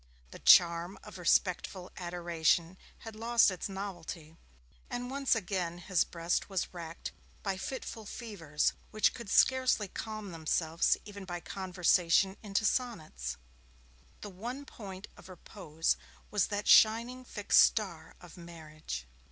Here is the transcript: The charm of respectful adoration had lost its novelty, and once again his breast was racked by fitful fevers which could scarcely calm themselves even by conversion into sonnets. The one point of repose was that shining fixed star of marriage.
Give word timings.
The 0.31 0.39
charm 0.39 0.97
of 1.03 1.19
respectful 1.19 1.91
adoration 1.95 2.75
had 3.05 3.15
lost 3.15 3.51
its 3.51 3.69
novelty, 3.69 4.35
and 4.89 5.11
once 5.11 5.35
again 5.35 5.77
his 5.77 6.03
breast 6.03 6.49
was 6.49 6.73
racked 6.73 7.11
by 7.43 7.55
fitful 7.55 8.07
fevers 8.07 8.73
which 8.89 9.13
could 9.13 9.29
scarcely 9.29 9.87
calm 9.87 10.31
themselves 10.31 10.97
even 11.05 11.23
by 11.23 11.39
conversion 11.39 12.35
into 12.41 12.65
sonnets. 12.65 13.37
The 14.21 14.31
one 14.31 14.65
point 14.65 15.05
of 15.17 15.29
repose 15.29 15.97
was 16.31 16.47
that 16.47 16.67
shining 16.67 17.23
fixed 17.23 17.59
star 17.59 18.15
of 18.19 18.37
marriage. 18.37 19.05